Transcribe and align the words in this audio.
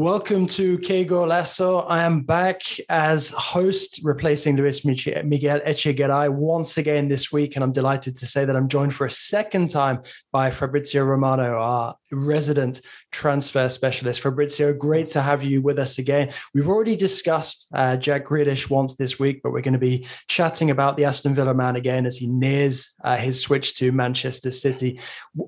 Welcome 0.00 0.46
to 0.46 0.78
Que 0.78 1.04
Golazo. 1.04 1.84
I 1.86 2.04
am 2.04 2.22
back 2.22 2.62
as 2.88 3.28
host, 3.32 4.00
replacing 4.02 4.56
Luis 4.56 4.82
Miguel 4.82 5.60
Echegaray 5.60 6.32
once 6.32 6.78
again 6.78 7.06
this 7.06 7.30
week. 7.30 7.54
And 7.54 7.62
I'm 7.62 7.70
delighted 7.70 8.16
to 8.16 8.26
say 8.26 8.46
that 8.46 8.56
I'm 8.56 8.66
joined 8.66 8.94
for 8.94 9.04
a 9.04 9.10
second 9.10 9.68
time 9.68 10.00
by 10.32 10.52
Fabrizio 10.52 11.04
Romano, 11.04 11.58
our 11.58 11.96
resident 12.12 12.80
transfer 13.12 13.68
specialist. 13.68 14.22
Fabrizio, 14.22 14.72
great 14.72 15.10
to 15.10 15.20
have 15.20 15.44
you 15.44 15.60
with 15.60 15.78
us 15.78 15.98
again. 15.98 16.32
We've 16.54 16.70
already 16.70 16.96
discussed 16.96 17.68
uh, 17.74 17.96
Jack 17.96 18.24
Grealish 18.24 18.70
once 18.70 18.94
this 18.94 19.18
week, 19.18 19.42
but 19.42 19.52
we're 19.52 19.60
going 19.60 19.74
to 19.74 19.78
be 19.78 20.06
chatting 20.28 20.70
about 20.70 20.96
the 20.96 21.04
Aston 21.04 21.34
Villa 21.34 21.52
man 21.52 21.76
again 21.76 22.06
as 22.06 22.16
he 22.16 22.26
nears 22.26 22.94
uh, 23.04 23.18
his 23.18 23.38
switch 23.38 23.74
to 23.76 23.92
Manchester 23.92 24.50
City. 24.50 24.98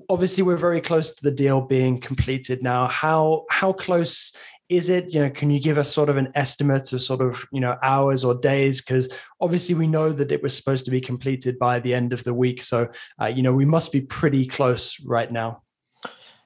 Obviously, 0.09 0.43
we're 0.43 0.57
very 0.57 0.79
close 0.79 1.11
to 1.15 1.23
the 1.23 1.31
deal 1.31 1.59
being 1.59 1.99
completed 1.99 2.61
now. 2.61 2.87
How 2.87 3.45
how 3.49 3.73
close 3.73 4.31
is 4.75 4.89
it? 4.89 5.13
You 5.13 5.21
know 5.21 5.29
can 5.29 5.49
you 5.49 5.59
give 5.59 5.77
us 5.77 5.91
sort 5.91 6.09
of 6.09 6.17
an 6.17 6.31
estimate 6.35 6.93
of 6.93 7.01
sort 7.01 7.21
of 7.21 7.45
you 7.51 7.59
know 7.59 7.77
hours 7.81 8.23
or 8.23 8.35
days? 8.35 8.81
Because 8.81 9.13
obviously 9.41 9.75
we 9.75 9.87
know 9.87 10.11
that 10.11 10.31
it 10.31 10.43
was 10.43 10.55
supposed 10.55 10.85
to 10.85 10.91
be 10.91 11.01
completed 11.01 11.57
by 11.57 11.79
the 11.79 11.93
end 11.93 12.13
of 12.13 12.23
the 12.23 12.33
week. 12.33 12.61
So 12.61 12.89
uh, 13.21 13.25
you 13.25 13.41
know 13.41 13.53
we 13.53 13.65
must 13.65 13.91
be 13.91 14.01
pretty 14.01 14.45
close 14.45 14.99
right 15.01 15.31
now 15.31 15.62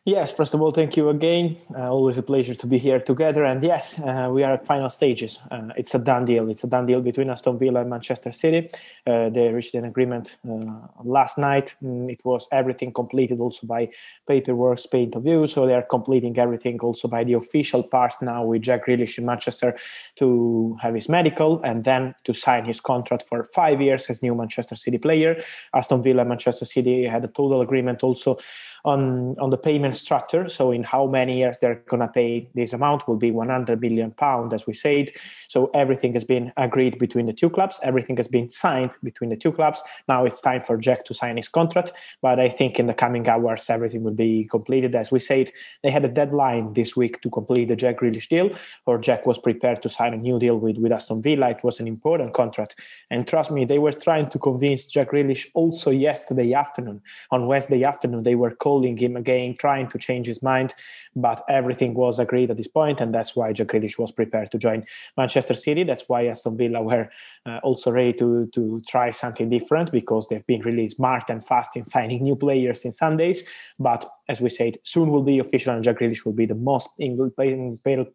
Yes, 0.08 0.32
first 0.32 0.54
of 0.54 0.62
all, 0.62 0.72
thank 0.72 0.96
you 0.96 1.10
again. 1.10 1.58
Uh, 1.76 1.92
always 1.92 2.18
a 2.18 2.24
pleasure 2.24 2.56
to 2.56 2.66
be 2.66 2.78
here 2.78 2.98
together. 2.98 3.44
And 3.44 3.62
yes, 3.62 4.00
uh, 4.00 4.30
we 4.32 4.42
are 4.42 4.54
at 4.54 4.66
final 4.66 4.90
stages. 4.90 5.40
Uh, 5.52 5.68
it's 5.76 5.94
a 5.96 6.00
done 6.00 6.24
deal. 6.24 6.50
It's 6.50 6.64
a 6.64 6.68
done 6.68 6.86
deal 6.86 7.02
between 7.02 7.30
Aston 7.30 7.60
Villa 7.60 7.82
and 7.82 7.90
Manchester 7.90 8.32
City. 8.32 8.70
Uh, 9.06 9.28
they 9.28 9.52
reached 9.52 9.74
an 9.76 9.84
agreement 9.84 10.38
uh, 10.50 10.88
last 11.04 11.38
night. 11.38 11.76
Mm, 11.84 12.08
it 12.08 12.24
was 12.24 12.48
everything 12.54 12.94
completed 12.94 13.42
also 13.42 13.68
by 13.68 13.90
paperwork, 14.26 14.80
pay 14.90 15.04
interview. 15.04 15.46
So 15.46 15.66
they 15.66 15.74
are 15.74 15.82
completing 15.82 16.40
everything 16.40 16.80
also 16.80 17.10
by 17.10 17.26
the 17.26 17.34
official 17.34 17.84
part 17.84 18.14
now 18.22 18.46
with 18.46 18.62
Jack 18.62 18.86
Grealish 18.86 19.18
in 19.18 19.26
Manchester 19.26 19.78
to 20.16 20.78
have 20.82 20.96
his 20.96 21.10
medical 21.10 21.62
and 21.64 21.84
then 21.84 22.16
to 22.24 22.34
sign 22.34 22.64
his 22.64 22.80
contract 22.80 23.24
for 23.24 23.44
five 23.44 23.82
years 23.82 24.10
as 24.10 24.24
new 24.24 24.36
Manchester 24.36 24.78
City 24.78 25.00
player. 25.00 25.36
Aston 25.74 26.02
Villa 26.02 26.22
and 26.22 26.30
Manchester 26.30 26.64
City 26.64 27.04
had 27.04 27.26
a 27.26 27.28
total 27.28 27.60
agreement 27.60 28.04
also 28.04 28.38
on 28.86 29.36
on 29.38 29.50
the 29.50 29.58
payment 29.58 29.97
structure. 29.98 30.48
So 30.48 30.72
in 30.72 30.84
how 30.84 31.08
many 31.08 31.38
years 31.38 31.58
they're 31.60 31.82
gonna 31.90 32.08
pay 32.08 32.50
this 32.56 32.74
amount 32.74 33.08
will 33.08 33.18
be 33.18 33.32
100 33.32 33.82
million 33.82 34.12
pound, 34.12 34.54
as 34.54 34.68
we 34.68 34.74
said. 34.74 35.12
So 35.48 35.70
everything 35.74 36.14
has 36.14 36.24
been 36.24 36.52
agreed 36.58 37.00
between 37.00 37.26
the 37.26 37.34
two 37.34 37.50
clubs. 37.50 37.80
Everything 37.84 38.18
has 38.18 38.28
been 38.28 38.50
signed 38.50 38.92
between 39.04 39.30
the 39.30 39.38
two 39.38 39.52
clubs. 39.52 39.82
Now 40.08 40.26
it's 40.26 40.42
time 40.42 40.62
for 40.62 40.78
Jack 40.78 41.06
to 41.06 41.14
sign 41.14 41.38
his 41.38 41.48
contract. 41.48 41.92
But 42.22 42.40
I 42.40 42.50
think 42.50 42.80
in 42.80 42.86
the 42.86 42.94
coming 42.94 43.28
hours 43.28 43.70
everything 43.70 44.04
will 44.04 44.14
be 44.14 44.46
completed. 44.46 44.96
As 44.96 45.12
we 45.12 45.20
said, 45.20 45.52
they 45.84 45.92
had 45.92 46.06
a 46.06 46.10
deadline 46.10 46.74
this 46.74 46.96
week 46.96 47.22
to 47.22 47.30
complete 47.30 47.68
the 47.68 47.76
Jack 47.76 48.00
Grealish 48.00 48.28
deal, 48.30 48.50
or 48.86 48.98
Jack 48.98 49.26
was 49.26 49.38
prepared 49.38 49.82
to 49.82 49.90
sign 49.90 50.14
a 50.14 50.18
new 50.18 50.40
deal 50.40 50.58
with, 50.58 50.78
with 50.78 50.92
Aston 50.92 51.22
Villa. 51.22 51.50
It 51.50 51.64
was 51.64 51.80
an 51.80 51.88
important 51.88 52.34
contract. 52.34 52.80
And 53.10 53.28
trust 53.28 53.52
me, 53.52 53.66
they 53.66 53.80
were 53.80 53.92
trying 53.92 54.30
to 54.30 54.40
convince 54.40 54.86
Jack 54.86 55.12
Grealish 55.12 55.48
also 55.54 55.92
yesterday 55.92 56.54
afternoon. 56.54 57.02
On 57.32 57.48
Wednesday 57.48 57.84
afternoon, 57.84 58.24
they 58.24 58.36
were 58.36 58.52
calling 58.52 58.98
him 58.98 59.16
again, 59.16 59.56
trying 59.58 59.87
to 59.90 59.98
change 59.98 60.28
his 60.28 60.42
mind, 60.44 60.74
but 61.16 61.44
everything 61.50 61.94
was 61.94 62.20
agreed 62.20 62.52
at 62.52 62.58
this 62.58 62.68
point, 62.68 63.02
and 63.02 63.14
that's 63.14 63.36
why 63.36 63.54
Jack 63.54 63.68
Grealish 63.68 63.98
was 63.98 64.12
prepared 64.12 64.52
to 64.52 64.58
join 64.58 64.86
Manchester 65.16 65.54
City. 65.54 65.84
That's 65.84 66.08
why 66.08 66.28
Aston 66.28 66.58
Villa 66.58 66.82
were 66.82 67.10
uh, 67.46 67.60
also 67.64 67.92
ready 67.92 68.14
to 68.14 68.48
to 68.54 68.82
try 68.88 69.12
something 69.12 69.50
different 69.50 69.92
because 69.92 70.28
they've 70.28 70.46
been 70.46 70.62
really 70.62 70.90
smart 70.90 71.30
and 71.30 71.46
fast 71.46 71.76
in 71.76 71.86
signing 71.86 72.24
new 72.24 72.36
players 72.36 72.86
in 72.86 72.92
Sundays. 72.92 73.44
But 73.80 74.10
as 74.28 74.42
we 74.42 74.50
said, 74.50 74.78
soon 74.84 75.10
will 75.12 75.24
be 75.24 75.40
official, 75.40 75.74
and 75.74 75.84
Jack 75.84 76.00
Grealish 76.00 76.26
will 76.26 76.34
be 76.34 76.46
the 76.46 76.56
most 76.56 76.90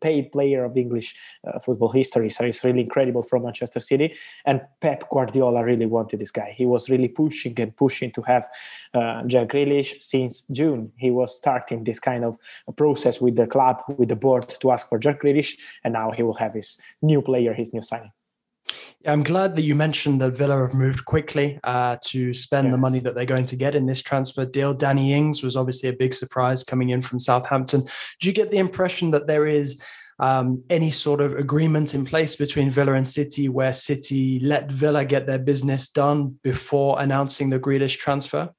paid 0.00 0.32
player 0.32 0.64
of 0.64 0.76
English 0.76 1.16
uh, 1.46 1.58
football 1.58 1.90
history. 1.90 2.30
So 2.30 2.44
it's 2.44 2.64
really 2.64 2.80
incredible 2.80 3.22
from 3.22 3.44
Manchester 3.44 3.80
City. 3.80 4.14
And 4.44 4.60
Pep 4.80 5.08
Guardiola 5.10 5.64
really 5.64 5.86
wanted 5.86 6.20
this 6.20 6.30
guy. 6.30 6.54
He 6.56 6.66
was 6.66 6.90
really 6.90 7.08
pushing 7.08 7.58
and 7.60 7.76
pushing 7.76 8.10
to 8.12 8.22
have 8.22 8.48
uh, 8.94 9.22
Jack 9.26 9.48
Grealish 9.48 10.02
since 10.02 10.44
June. 10.50 10.92
He 10.96 11.10
was 11.10 11.36
starting 11.36 11.84
this 11.84 12.00
kind 12.00 12.24
of 12.24 12.38
process 12.76 13.20
with 13.20 13.36
the 13.36 13.46
club, 13.46 13.82
with 13.96 14.08
the 14.08 14.16
board 14.16 14.48
to 14.48 14.70
ask 14.70 14.88
for 14.88 14.98
Jack 14.98 15.22
Grealish, 15.22 15.58
and 15.84 15.94
now 15.94 16.10
he 16.10 16.22
will 16.22 16.34
have 16.34 16.54
his 16.54 16.78
new 17.00 17.22
player, 17.22 17.52
his 17.54 17.72
new 17.72 17.82
signing. 17.82 18.12
I'm 19.06 19.22
glad 19.22 19.56
that 19.56 19.62
you 19.62 19.74
mentioned 19.74 20.20
that 20.20 20.30
Villa 20.30 20.58
have 20.58 20.74
moved 20.74 21.04
quickly 21.04 21.58
uh, 21.64 21.96
to 22.06 22.32
spend 22.32 22.66
yes. 22.66 22.72
the 22.72 22.78
money 22.78 22.98
that 23.00 23.14
they're 23.14 23.24
going 23.24 23.46
to 23.46 23.56
get 23.56 23.74
in 23.74 23.86
this 23.86 24.00
transfer 24.00 24.44
deal. 24.44 24.74
Danny 24.74 25.12
Ings 25.12 25.42
was 25.42 25.56
obviously 25.56 25.88
a 25.88 25.92
big 25.94 26.14
surprise 26.14 26.62
coming 26.62 26.90
in 26.90 27.00
from 27.00 27.18
Southampton. 27.18 27.82
Do 28.20 28.28
you 28.28 28.32
get 28.32 28.50
the 28.50 28.58
impression 28.58 29.10
that 29.10 29.26
there 29.26 29.46
is 29.46 29.82
um, 30.18 30.62
any 30.70 30.90
sort 30.90 31.20
of 31.20 31.36
agreement 31.36 31.94
in 31.94 32.04
place 32.04 32.36
between 32.36 32.70
Villa 32.70 32.94
and 32.94 33.06
City 33.06 33.48
where 33.48 33.72
City 33.72 34.38
let 34.40 34.70
Villa 34.70 35.04
get 35.04 35.26
their 35.26 35.38
business 35.38 35.88
done 35.88 36.38
before 36.42 37.00
announcing 37.00 37.50
the 37.50 37.58
Grealish 37.58 37.98
transfer? 37.98 38.50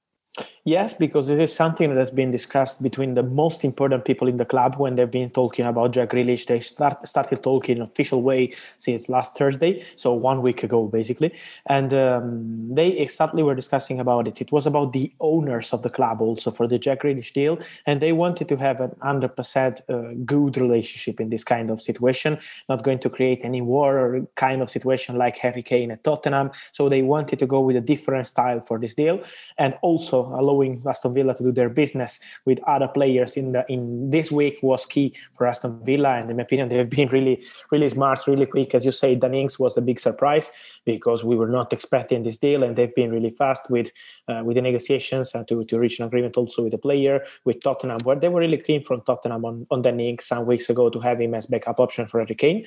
Yes, 0.65 0.93
because 0.93 1.27
this 1.27 1.39
is 1.39 1.53
something 1.53 1.89
that 1.89 1.97
has 1.97 2.09
been 2.09 2.31
discussed 2.31 2.81
between 2.81 3.15
the 3.15 3.23
most 3.23 3.65
important 3.65 4.05
people 4.05 4.29
in 4.29 4.37
the 4.37 4.45
club 4.45 4.75
when 4.77 4.95
they've 4.95 5.11
been 5.11 5.29
talking 5.29 5.65
about 5.65 5.91
Jack 5.91 6.11
Grealish. 6.11 6.45
They 6.45 6.61
start, 6.61 7.05
started 7.05 7.43
talking 7.43 7.75
in 7.75 7.81
an 7.81 7.89
official 7.89 8.21
way 8.21 8.53
since 8.77 9.09
last 9.09 9.37
Thursday, 9.37 9.83
so 9.97 10.13
one 10.13 10.41
week 10.41 10.63
ago, 10.63 10.87
basically. 10.87 11.33
And 11.65 11.93
um, 11.93 12.73
they 12.73 12.91
exactly 12.91 13.43
were 13.43 13.55
discussing 13.55 13.99
about 13.99 14.25
it. 14.29 14.39
It 14.39 14.53
was 14.53 14.65
about 14.65 14.93
the 14.93 15.11
owners 15.19 15.73
of 15.73 15.81
the 15.81 15.89
club 15.89 16.21
also 16.21 16.49
for 16.49 16.65
the 16.65 16.79
Jack 16.79 17.01
Grealish 17.01 17.33
deal, 17.33 17.59
and 17.85 18.01
they 18.01 18.13
wanted 18.13 18.47
to 18.47 18.55
have 18.55 18.79
an 18.79 18.91
100% 19.03 19.81
uh, 19.89 20.13
good 20.23 20.55
relationship 20.55 21.19
in 21.19 21.29
this 21.29 21.43
kind 21.43 21.71
of 21.71 21.81
situation, 21.81 22.39
not 22.69 22.83
going 22.83 22.99
to 22.99 23.09
create 23.09 23.43
any 23.43 23.59
war 23.59 23.99
or 23.99 24.27
kind 24.35 24.61
of 24.61 24.69
situation 24.69 25.17
like 25.17 25.35
Harry 25.39 25.61
Kane 25.61 25.91
at 25.91 26.05
Tottenham. 26.05 26.51
So 26.71 26.87
they 26.87 27.01
wanted 27.01 27.37
to 27.39 27.45
go 27.45 27.59
with 27.59 27.75
a 27.75 27.81
different 27.81 28.29
style 28.29 28.61
for 28.61 28.79
this 28.79 28.95
deal, 28.95 29.21
and 29.57 29.77
also 29.81 30.27
allow 30.27 30.52
allowing 30.53 30.81
Aston 30.87 31.13
Villa 31.13 31.33
to 31.33 31.43
do 31.43 31.51
their 31.51 31.69
business 31.69 32.19
with 32.45 32.59
other 32.67 32.87
players 32.87 33.37
in 33.37 33.51
the 33.51 33.65
in 33.69 34.09
this 34.09 34.31
week 34.31 34.59
was 34.61 34.85
key 34.85 35.13
for 35.37 35.47
Aston 35.47 35.79
Villa. 35.83 36.15
And 36.15 36.29
in 36.29 36.37
my 36.37 36.43
opinion, 36.43 36.69
they 36.69 36.77
have 36.77 36.89
been 36.89 37.09
really, 37.09 37.43
really 37.71 37.89
smart, 37.89 38.25
really 38.27 38.45
quick. 38.45 38.75
As 38.75 38.85
you 38.85 38.91
say, 38.91 39.15
Dan 39.15 39.33
Ings 39.33 39.59
was 39.59 39.77
a 39.77 39.81
big 39.81 39.99
surprise 39.99 40.51
because 40.85 41.23
we 41.23 41.35
were 41.35 41.49
not 41.49 41.73
expecting 41.73 42.23
this 42.23 42.37
deal, 42.39 42.63
and 42.63 42.75
they've 42.75 42.95
been 42.95 43.11
really 43.11 43.31
fast 43.31 43.69
with 43.69 43.91
uh, 44.27 44.41
with 44.45 44.55
the 44.55 44.61
negotiations 44.61 45.33
and 45.33 45.47
to 45.47 45.65
to 45.65 45.79
reach 45.79 45.99
an 45.99 46.05
agreement 46.05 46.37
also 46.37 46.63
with 46.63 46.71
the 46.71 46.77
player 46.77 47.23
with 47.45 47.61
Tottenham, 47.61 47.99
where 48.03 48.15
they 48.15 48.29
were 48.29 48.41
really 48.41 48.57
keen 48.57 48.83
from 48.83 49.01
Tottenham 49.01 49.45
on 49.45 49.67
on 49.71 49.81
Dan 49.81 50.17
some 50.19 50.45
weeks 50.45 50.69
ago 50.69 50.89
to 50.89 50.99
have 50.99 51.19
him 51.19 51.33
as 51.33 51.47
backup 51.47 51.79
option 51.79 52.07
for 52.07 52.19
Harry 52.19 52.35
Kane. 52.35 52.65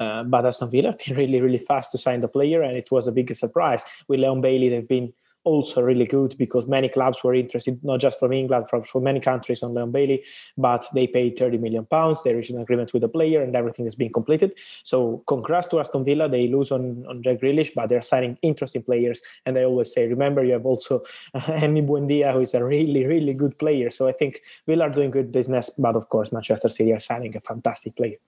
Uh, 0.00 0.22
but 0.22 0.46
Aston 0.46 0.70
Villa 0.70 0.90
have 0.90 0.98
been 1.04 1.16
really, 1.16 1.40
really 1.40 1.58
fast 1.58 1.90
to 1.90 1.98
sign 1.98 2.20
the 2.20 2.28
player, 2.28 2.62
and 2.62 2.76
it 2.76 2.88
was 2.90 3.08
a 3.08 3.12
big 3.12 3.34
surprise. 3.34 3.84
With 4.06 4.20
Leon 4.20 4.40
Bailey, 4.40 4.68
they've 4.68 4.86
been 4.86 5.12
also 5.48 5.80
really 5.80 6.04
good 6.04 6.36
because 6.38 6.68
many 6.68 6.88
clubs 6.88 7.24
were 7.24 7.34
interested, 7.34 7.82
not 7.82 8.00
just 8.00 8.18
from 8.18 8.32
England, 8.32 8.68
from, 8.68 8.84
from 8.84 9.04
many 9.04 9.20
countries 9.20 9.62
on 9.62 9.72
Leon 9.74 9.90
Bailey, 9.92 10.22
but 10.56 10.84
they 10.94 11.06
paid 11.06 11.38
30 11.38 11.58
million 11.58 11.86
pounds. 11.86 12.22
They 12.22 12.34
reached 12.34 12.50
an 12.50 12.60
agreement 12.60 12.92
with 12.92 13.02
the 13.02 13.08
player 13.08 13.42
and 13.42 13.54
everything 13.56 13.86
has 13.86 13.94
been 13.94 14.12
completed. 14.12 14.52
So 14.82 15.24
congrats 15.26 15.68
to 15.68 15.80
Aston 15.80 16.04
Villa. 16.04 16.28
They 16.28 16.48
lose 16.48 16.70
on, 16.70 17.06
on 17.08 17.22
Jack 17.22 17.38
Grealish, 17.40 17.74
but 17.74 17.88
they're 17.88 18.02
signing 18.02 18.38
interesting 18.42 18.82
players. 18.82 19.22
And 19.46 19.56
I 19.56 19.64
always 19.64 19.92
say, 19.92 20.06
remember, 20.06 20.44
you 20.44 20.52
have 20.52 20.66
also 20.66 21.02
Emi 21.34 21.86
Buendia, 21.86 22.34
who 22.34 22.40
is 22.40 22.54
a 22.54 22.62
really, 22.62 23.06
really 23.06 23.32
good 23.32 23.58
player. 23.58 23.90
So 23.90 24.06
I 24.06 24.12
think 24.12 24.40
Villa 24.66 24.86
are 24.88 24.90
doing 24.90 25.10
good 25.10 25.32
business, 25.32 25.70
but 25.78 25.96
of 25.96 26.08
course, 26.10 26.30
Manchester 26.30 26.68
City 26.68 26.92
are 26.92 27.00
signing 27.00 27.34
a 27.36 27.40
fantastic 27.40 27.96
player. 27.96 28.18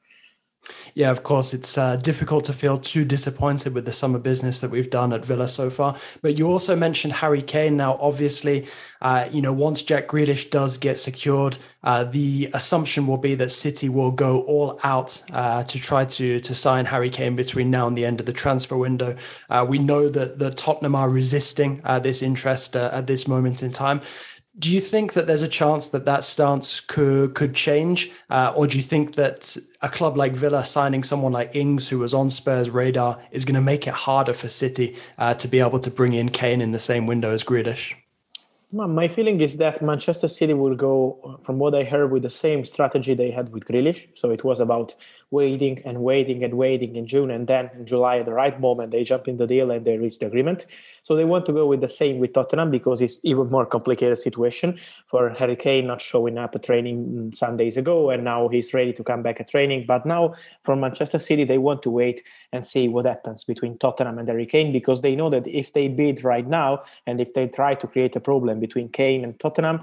Yeah, 0.95 1.11
of 1.11 1.23
course, 1.23 1.55
it's 1.55 1.79
uh, 1.79 1.97
difficult 1.97 2.45
to 2.47 2.53
feel 2.53 2.79
too 2.79 3.05
disappointed 3.05 3.75
with 3.75 3.85
the 3.85 3.93
summer 3.93 4.19
business 4.19 4.61
that 4.61 4.71
we've 4.71 4.91
done 4.91 5.13
at 5.13 5.25
Villa 5.25 5.49
so 5.49 5.71
far. 5.71 5.97
But 6.23 6.39
you 6.39 6.49
also 6.49 6.77
mentioned 6.77 7.13
Harry 7.15 7.43
Kane. 7.43 7.77
Now, 7.77 7.99
obviously, 8.01 8.67
uh, 9.01 9.29
you 9.31 9.41
know, 9.43 9.53
once 9.53 9.83
Jack 9.83 10.09
Grealish 10.09 10.51
does 10.51 10.79
get 10.79 10.99
secured, 10.99 11.59
uh, 11.85 12.05
the 12.05 12.51
assumption 12.55 13.07
will 13.07 13.17
be 13.17 13.35
that 13.37 13.51
City 13.51 13.89
will 13.89 14.11
go 14.11 14.43
all 14.43 14.79
out 14.83 15.23
uh, 15.33 15.63
to 15.65 15.79
try 15.79 16.05
to 16.05 16.41
to 16.41 16.55
sign 16.55 16.85
Harry 16.87 17.11
Kane 17.11 17.37
between 17.37 17.71
now 17.71 17.87
and 17.87 17.97
the 17.97 18.05
end 18.05 18.21
of 18.21 18.27
the 18.27 18.33
transfer 18.33 18.77
window. 18.77 19.17
Uh, 19.49 19.65
we 19.69 19.79
know 19.79 20.09
that 20.09 20.39
the 20.39 20.51
Tottenham 20.51 20.95
are 20.95 21.09
resisting 21.09 21.81
uh, 21.85 21.99
this 21.99 22.23
interest 22.23 22.77
at 22.77 23.07
this 23.07 23.27
moment 23.27 23.63
in 23.63 23.73
time 23.73 24.01
Do 24.61 24.73
you 24.73 24.81
think 24.81 25.15
that 25.15 25.27
there's 25.27 25.43
a 25.43 25.49
chance 25.49 25.89
that 25.89 26.05
that 26.05 26.23
stance 26.23 26.81
could 26.81 27.35
could 27.35 27.55
change, 27.55 28.13
uh, 28.29 28.53
or 28.55 28.67
do 28.67 28.77
you 28.77 28.83
think 28.83 29.15
that 29.15 29.57
a 29.81 29.89
club 29.89 30.17
like 30.17 30.35
Villa 30.35 30.65
signing 30.65 31.03
someone 31.03 31.33
like 31.33 31.57
Ings, 31.57 31.89
who 31.89 31.99
was 31.99 32.13
on 32.13 32.29
Spurs' 32.31 32.71
radar, 32.71 33.19
is 33.33 33.45
going 33.47 33.55
to 33.55 33.61
make 33.73 33.87
it 33.87 33.95
harder 33.95 34.35
for 34.35 34.49
City 34.49 34.97
uh, 35.17 35.35
to 35.35 35.49
be 35.49 35.61
able 35.61 35.81
to 35.81 35.91
bring 35.91 36.13
in 36.13 36.29
Kane 36.29 36.61
in 36.61 36.73
the 36.73 36.79
same 36.79 37.07
window 37.07 37.31
as 37.33 37.43
Grealish? 37.43 37.95
My 38.73 39.09
feeling 39.09 39.41
is 39.41 39.57
that 39.57 39.83
Manchester 39.83 40.29
City 40.29 40.55
will 40.55 40.77
go, 40.77 41.41
from 41.43 41.59
what 41.59 41.75
I 41.75 41.83
heard, 41.83 42.13
with 42.13 42.23
the 42.23 42.31
same 42.31 42.65
strategy 42.65 43.15
they 43.15 43.33
had 43.33 43.53
with 43.53 43.65
Grealish. 43.65 44.07
So 44.15 44.31
it 44.31 44.45
was 44.45 44.61
about 44.61 44.95
waiting 45.31 45.81
and 45.85 46.03
waiting 46.03 46.43
and 46.43 46.55
waiting 46.55 46.97
in 46.97 47.07
June, 47.07 47.31
and 47.31 47.47
then 47.47 47.69
in 47.79 47.87
July, 47.87 48.19
at 48.19 48.27
the 48.27 48.33
right 48.33 48.59
moment, 48.61 48.91
they 48.91 49.05
jump 49.05 49.29
in 49.29 49.37
the 49.37 49.47
deal 49.47 49.71
and 49.71 49.85
they 49.85 49.97
reach 49.97 50.19
the 50.19 50.27
agreement. 50.27 50.67
So 51.03 51.15
they 51.15 51.25
want 51.25 51.47
to 51.47 51.53
go 51.53 51.67
with 51.67 51.81
the 51.81 51.89
same 51.89 52.19
with 52.19 52.33
Tottenham 52.33 52.71
because 52.71 53.01
it's 53.01 53.19
even 53.23 53.51
more 53.51 53.67
complicated 53.67 54.19
situation 54.19 54.79
for 55.07 55.31
Harry 55.31 55.57
Kane 55.57 55.87
not 55.87 56.03
showing 56.03 56.39
up 56.39 56.55
at 56.55 56.65
training 56.65 57.07
mm, 57.07 57.37
some 57.37 57.57
days 57.57 57.77
ago, 57.77 58.11
and 58.11 58.25
now 58.25 58.49
he's 58.49 58.75
ready 58.75 58.93
to 58.93 59.05
come 59.05 59.23
back 59.23 59.41
at 59.41 59.49
training. 59.49 59.85
But 59.87 60.05
now 60.05 60.35
from 60.65 60.81
Manchester 60.81 61.19
City, 61.19 61.45
they 61.45 61.59
want 61.59 61.83
to 61.83 61.91
wait 61.91 62.23
and 62.53 62.67
see 62.67 62.89
what 62.89 63.07
happens 63.07 63.45
between 63.45 63.79
Tottenham 63.79 64.19
and 64.19 64.29
Harry 64.29 64.47
Kane 64.47 64.73
because 64.73 65.01
they 65.01 65.15
know 65.15 65.31
that 65.31 65.47
if 65.47 65.73
they 65.73 65.89
bid 65.89 66.25
right 66.25 66.47
now 66.47 66.83
and 67.07 67.21
if 67.21 67.35
they 67.35 67.47
try 67.47 67.75
to 67.75 67.87
create 67.87 68.17
a 68.17 68.21
problem 68.21 68.61
between 68.61 68.89
Kane 68.89 69.25
and 69.25 69.39
Tottenham, 69.39 69.81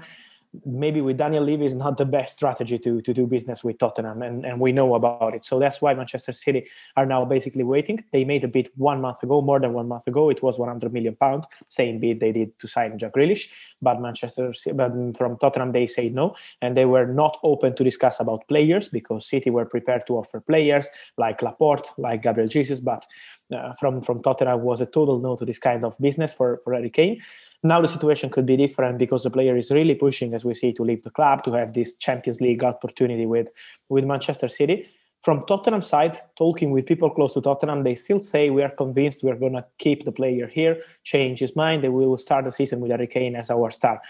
maybe 0.64 1.00
with 1.00 1.16
Daniel 1.18 1.44
Levy 1.44 1.66
is 1.66 1.74
not 1.74 1.96
the 1.96 2.04
best 2.04 2.36
strategy 2.36 2.78
to, 2.78 3.00
to 3.02 3.12
do 3.12 3.26
business 3.26 3.62
with 3.62 3.78
Tottenham, 3.78 4.22
and, 4.22 4.44
and 4.44 4.60
we 4.60 4.72
know 4.72 4.94
about 4.94 5.34
it. 5.34 5.44
So 5.44 5.58
that's 5.58 5.82
why 5.82 5.94
Manchester 5.94 6.32
City 6.32 6.66
are 6.96 7.06
now 7.06 7.24
basically 7.24 7.64
waiting. 7.64 8.02
They 8.12 8.24
made 8.24 8.44
a 8.44 8.48
bid 8.48 8.70
one 8.76 9.00
month 9.00 9.22
ago, 9.22 9.40
more 9.40 9.60
than 9.60 9.72
one 9.72 9.88
month 9.88 10.06
ago. 10.06 10.30
It 10.30 10.42
was 10.42 10.58
100 10.58 10.92
million 10.92 11.16
pound, 11.16 11.44
same 11.68 11.98
bid 11.98 12.20
they 12.20 12.32
did 12.32 12.58
to 12.58 12.66
sign 12.66 12.98
Jack 12.98 13.12
Grealish. 13.14 13.48
But 13.82 14.00
Manchester, 14.00 14.52
but 14.74 14.92
from 15.16 15.36
Tottenham 15.38 15.72
they 15.72 15.86
say 15.86 16.08
no, 16.08 16.34
and 16.62 16.76
they 16.76 16.86
were 16.86 17.06
not 17.06 17.38
open 17.42 17.74
to 17.76 17.84
discuss 17.84 18.20
about 18.20 18.48
players 18.48 18.88
because 18.88 19.28
City 19.28 19.50
were 19.50 19.66
prepared 19.66 20.06
to 20.06 20.14
offer 20.14 20.40
players 20.40 20.88
like 21.16 21.42
Laporte, 21.42 21.90
like 21.98 22.22
Gabriel 22.22 22.48
Jesus, 22.48 22.80
but 22.80 23.06
uh, 23.52 23.72
from 23.74 24.00
from 24.02 24.22
Tottenham 24.22 24.62
was 24.62 24.80
a 24.80 24.86
total 24.86 25.18
no 25.18 25.36
to 25.36 25.44
this 25.44 25.58
kind 25.58 25.84
of 25.84 25.96
business 25.98 26.32
for 26.32 26.58
for 26.58 26.74
Harry 26.74 26.90
Kane. 26.90 27.20
Now 27.62 27.80
the 27.80 27.88
situation 27.88 28.30
could 28.30 28.46
be 28.46 28.56
different 28.56 28.98
because 28.98 29.22
the 29.22 29.30
player 29.30 29.56
is 29.56 29.70
really 29.70 29.94
pushing, 29.94 30.34
as 30.34 30.44
we 30.44 30.54
see, 30.54 30.72
to 30.74 30.82
leave 30.82 31.02
the 31.02 31.10
club 31.10 31.42
to 31.44 31.52
have 31.52 31.72
this 31.72 31.96
Champions 31.96 32.40
League 32.40 32.64
opportunity 32.64 33.26
with 33.26 33.48
with 33.88 34.04
Manchester 34.04 34.48
City. 34.48 34.86
From 35.22 35.44
Tottenham 35.46 35.82
side, 35.82 36.16
talking 36.36 36.70
with 36.70 36.86
people 36.86 37.10
close 37.10 37.34
to 37.34 37.40
Tottenham, 37.40 37.82
they 37.82 37.96
still 37.96 38.20
say 38.20 38.50
we 38.50 38.62
are 38.62 38.70
convinced 38.70 39.24
we 39.24 39.32
are 39.32 39.36
going 39.36 39.54
to 39.54 39.64
keep 39.78 40.04
the 40.04 40.12
player 40.12 40.46
here, 40.46 40.80
change 41.02 41.40
his 41.40 41.56
mind, 41.56 41.84
and 41.84 41.92
we 41.92 42.06
will 42.06 42.18
start 42.18 42.44
the 42.44 42.52
season 42.52 42.78
with 42.78 42.92
Harry 42.92 43.08
Kane 43.08 43.34
as 43.34 43.50
our 43.50 43.72
star. 43.72 44.00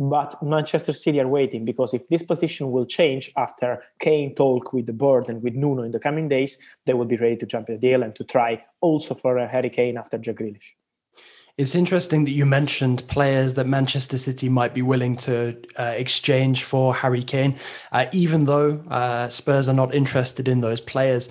But 0.00 0.42
Manchester 0.42 0.94
City 0.94 1.20
are 1.20 1.28
waiting 1.28 1.66
because 1.66 1.92
if 1.92 2.08
this 2.08 2.22
position 2.22 2.72
will 2.72 2.86
change 2.86 3.30
after 3.36 3.82
Kane 3.98 4.34
talk 4.34 4.72
with 4.72 4.86
the 4.86 4.94
board 4.94 5.28
and 5.28 5.42
with 5.42 5.54
Nuno 5.54 5.82
in 5.82 5.90
the 5.90 6.00
coming 6.00 6.26
days, 6.26 6.58
they 6.86 6.94
will 6.94 7.04
be 7.04 7.18
ready 7.18 7.36
to 7.36 7.44
jump 7.44 7.66
the 7.66 7.76
deal 7.76 8.02
and 8.02 8.14
to 8.16 8.24
try 8.24 8.64
also 8.80 9.14
for 9.14 9.36
a 9.36 9.46
Harry 9.46 9.68
Kane 9.68 9.98
after 9.98 10.16
Jack 10.16 10.36
Grealish. 10.36 10.72
It's 11.58 11.74
interesting 11.74 12.24
that 12.24 12.30
you 12.30 12.46
mentioned 12.46 13.06
players 13.08 13.52
that 13.54 13.66
Manchester 13.66 14.16
City 14.16 14.48
might 14.48 14.72
be 14.72 14.80
willing 14.80 15.16
to 15.18 15.54
uh, 15.78 15.92
exchange 15.94 16.64
for 16.64 16.94
Harry 16.94 17.22
Kane, 17.22 17.58
uh, 17.92 18.06
even 18.12 18.46
though 18.46 18.78
uh, 18.88 19.28
Spurs 19.28 19.68
are 19.68 19.74
not 19.74 19.94
interested 19.94 20.48
in 20.48 20.62
those 20.62 20.80
players. 20.80 21.28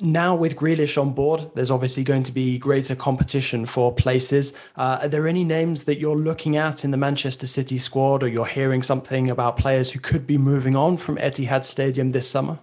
Now, 0.00 0.36
with 0.36 0.54
Grealish 0.54 0.96
on 0.96 1.12
board, 1.12 1.50
there's 1.56 1.72
obviously 1.72 2.04
going 2.04 2.22
to 2.22 2.30
be 2.30 2.56
greater 2.56 2.94
competition 2.94 3.66
for 3.66 3.92
places. 3.92 4.54
Uh, 4.76 5.00
are 5.02 5.08
there 5.08 5.26
any 5.26 5.42
names 5.42 5.84
that 5.84 5.98
you're 5.98 6.16
looking 6.16 6.56
at 6.56 6.84
in 6.84 6.92
the 6.92 6.96
Manchester 6.96 7.48
City 7.48 7.78
squad, 7.78 8.22
or 8.22 8.28
you're 8.28 8.46
hearing 8.46 8.84
something 8.84 9.28
about 9.28 9.56
players 9.56 9.90
who 9.90 9.98
could 9.98 10.24
be 10.24 10.38
moving 10.38 10.76
on 10.76 10.98
from 10.98 11.16
Etihad 11.16 11.64
Stadium 11.64 12.12
this 12.12 12.30
summer? 12.30 12.60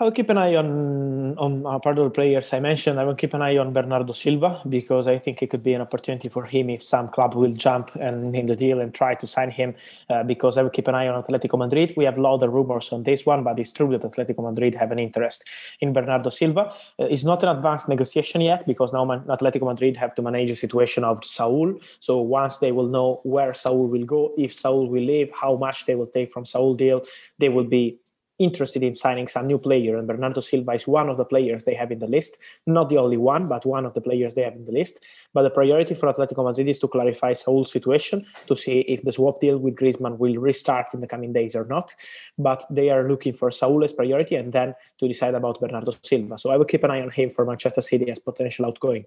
I 0.00 0.04
will 0.04 0.12
keep 0.12 0.30
an 0.30 0.38
eye 0.38 0.54
on 0.54 1.36
on 1.38 1.66
uh, 1.66 1.76
part 1.80 1.98
of 1.98 2.04
the 2.04 2.10
players 2.10 2.52
I 2.52 2.60
mentioned. 2.60 3.00
I 3.00 3.04
will 3.04 3.16
keep 3.16 3.34
an 3.34 3.42
eye 3.42 3.56
on 3.56 3.72
Bernardo 3.72 4.12
Silva 4.12 4.62
because 4.68 5.08
I 5.08 5.18
think 5.18 5.42
it 5.42 5.50
could 5.50 5.64
be 5.64 5.72
an 5.72 5.80
opportunity 5.80 6.28
for 6.28 6.44
him 6.44 6.70
if 6.70 6.84
some 6.84 7.08
club 7.08 7.34
will 7.34 7.52
jump 7.52 7.90
and 7.96 8.34
in 8.36 8.46
the 8.46 8.54
deal 8.54 8.78
and 8.80 8.94
try 8.94 9.16
to 9.16 9.26
sign 9.26 9.50
him. 9.50 9.74
Uh, 10.08 10.22
because 10.22 10.56
I 10.56 10.62
will 10.62 10.70
keep 10.70 10.86
an 10.86 10.94
eye 10.94 11.08
on 11.08 11.20
Atletico 11.20 11.58
Madrid. 11.58 11.94
We 11.96 12.04
have 12.04 12.16
a 12.16 12.20
lot 12.20 12.44
of 12.44 12.52
rumors 12.52 12.92
on 12.92 13.02
this 13.02 13.26
one, 13.26 13.42
but 13.42 13.58
it's 13.58 13.72
true 13.72 13.90
that 13.90 14.02
Atletico 14.02 14.44
Madrid 14.44 14.76
have 14.76 14.92
an 14.92 15.00
interest 15.00 15.44
in 15.80 15.92
Bernardo 15.92 16.30
Silva. 16.30 16.72
Uh, 17.00 17.06
it's 17.10 17.24
not 17.24 17.42
an 17.42 17.48
advanced 17.48 17.88
negotiation 17.88 18.40
yet 18.40 18.64
because 18.68 18.92
now 18.92 19.04
Man- 19.04 19.24
Atletico 19.24 19.66
Madrid 19.66 19.96
have 19.96 20.14
to 20.14 20.22
manage 20.22 20.50
the 20.50 20.54
situation 20.56 21.02
of 21.02 21.24
Saul. 21.24 21.74
So 21.98 22.18
once 22.18 22.60
they 22.60 22.70
will 22.70 22.86
know 22.86 23.20
where 23.24 23.52
Saul 23.52 23.88
will 23.88 24.04
go, 24.04 24.32
if 24.38 24.54
Saul 24.54 24.86
will 24.86 25.02
leave, 25.02 25.32
how 25.32 25.56
much 25.56 25.86
they 25.86 25.96
will 25.96 26.06
take 26.06 26.30
from 26.30 26.44
Saul 26.44 26.76
deal, 26.76 27.02
they 27.38 27.48
will 27.48 27.64
be 27.64 27.98
interested 28.38 28.82
in 28.82 28.94
signing 28.94 29.28
some 29.28 29.46
new 29.46 29.58
player, 29.58 29.96
and 29.96 30.06
Bernardo 30.06 30.40
Silva 30.40 30.72
is 30.72 30.86
one 30.86 31.08
of 31.08 31.16
the 31.16 31.24
players 31.24 31.64
they 31.64 31.74
have 31.74 31.90
in 31.90 31.98
the 31.98 32.06
list. 32.06 32.38
Not 32.66 32.88
the 32.88 32.98
only 32.98 33.16
one, 33.16 33.48
but 33.48 33.66
one 33.66 33.84
of 33.84 33.94
the 33.94 34.00
players 34.00 34.34
they 34.34 34.42
have 34.42 34.54
in 34.54 34.64
the 34.64 34.72
list. 34.72 35.04
But 35.34 35.42
the 35.42 35.50
priority 35.50 35.94
for 35.94 36.12
Atletico 36.12 36.44
Madrid 36.44 36.68
is 36.68 36.78
to 36.80 36.88
clarify 36.88 37.32
Saul's 37.32 37.72
situation 37.72 38.24
to 38.46 38.56
see 38.56 38.80
if 38.80 39.02
the 39.02 39.12
swap 39.12 39.40
deal 39.40 39.58
with 39.58 39.76
Griezmann 39.76 40.18
will 40.18 40.36
restart 40.36 40.94
in 40.94 41.00
the 41.00 41.06
coming 41.06 41.32
days 41.32 41.54
or 41.54 41.64
not. 41.64 41.94
But 42.38 42.64
they 42.70 42.90
are 42.90 43.08
looking 43.08 43.34
for 43.34 43.50
Saul 43.50 43.84
as 43.84 43.92
priority 43.92 44.36
and 44.36 44.52
then 44.52 44.74
to 44.98 45.08
decide 45.08 45.34
about 45.34 45.60
Bernardo 45.60 45.92
Silva. 46.02 46.38
So 46.38 46.50
I 46.50 46.56
will 46.56 46.64
keep 46.64 46.84
an 46.84 46.90
eye 46.90 47.02
on 47.02 47.10
him 47.10 47.30
for 47.30 47.44
Manchester 47.44 47.82
City 47.82 48.08
as 48.08 48.18
potential 48.18 48.66
outgoing. 48.66 49.04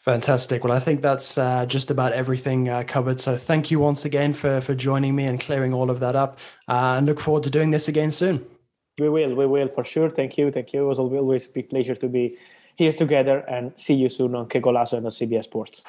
Fantastic. 0.00 0.64
Well, 0.64 0.72
I 0.72 0.78
think 0.78 1.02
that's 1.02 1.36
uh, 1.36 1.66
just 1.66 1.90
about 1.90 2.14
everything 2.14 2.70
uh, 2.70 2.84
covered. 2.86 3.20
So 3.20 3.36
thank 3.36 3.70
you 3.70 3.78
once 3.78 4.06
again 4.06 4.32
for 4.32 4.62
for 4.62 4.74
joining 4.74 5.14
me 5.14 5.24
and 5.24 5.38
clearing 5.38 5.74
all 5.74 5.90
of 5.90 6.00
that 6.00 6.16
up. 6.16 6.38
Uh, 6.66 6.96
and 6.96 7.06
look 7.06 7.20
forward 7.20 7.42
to 7.42 7.50
doing 7.50 7.70
this 7.70 7.86
again 7.86 8.10
soon. 8.10 8.46
We 8.98 9.10
will. 9.10 9.34
We 9.34 9.46
will 9.46 9.68
for 9.68 9.84
sure. 9.84 10.08
Thank 10.08 10.38
you. 10.38 10.50
Thank 10.50 10.72
you. 10.72 10.84
It 10.84 10.86
was 10.86 10.98
always 10.98 11.46
a 11.46 11.50
big 11.50 11.68
pleasure 11.68 11.94
to 11.94 12.08
be 12.08 12.38
here 12.76 12.94
together 12.94 13.40
and 13.40 13.78
see 13.78 13.92
you 13.92 14.08
soon 14.08 14.34
on 14.34 14.48
Que 14.48 14.60
Golazo 14.60 14.94
and 14.94 15.04
on 15.04 15.12
CBS 15.12 15.44
Sports. 15.44 15.84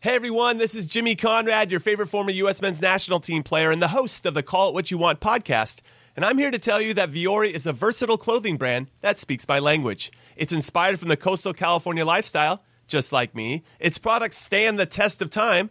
Hey 0.00 0.14
everyone, 0.14 0.58
this 0.58 0.76
is 0.76 0.86
Jimmy 0.86 1.16
Conrad, 1.16 1.72
your 1.72 1.80
favorite 1.80 2.06
former 2.06 2.30
U.S. 2.30 2.62
men's 2.62 2.80
national 2.80 3.18
team 3.18 3.42
player 3.42 3.72
and 3.72 3.82
the 3.82 3.88
host 3.88 4.24
of 4.24 4.34
the 4.34 4.44
Call 4.44 4.68
It 4.68 4.74
What 4.74 4.92
You 4.92 4.98
Want 4.98 5.18
podcast. 5.18 5.80
And 6.18 6.24
I'm 6.24 6.38
here 6.38 6.50
to 6.50 6.58
tell 6.58 6.80
you 6.80 6.94
that 6.94 7.12
Vuori 7.12 7.52
is 7.52 7.64
a 7.64 7.72
versatile 7.72 8.18
clothing 8.18 8.56
brand 8.56 8.88
that 9.02 9.20
speaks 9.20 9.46
my 9.46 9.60
language. 9.60 10.10
It's 10.34 10.52
inspired 10.52 10.98
from 10.98 11.10
the 11.10 11.16
coastal 11.16 11.52
California 11.52 12.04
lifestyle, 12.04 12.60
just 12.88 13.12
like 13.12 13.36
me. 13.36 13.62
Its 13.78 13.98
products 13.98 14.36
stand 14.36 14.80
the 14.80 14.84
test 14.84 15.22
of 15.22 15.30
time, 15.30 15.70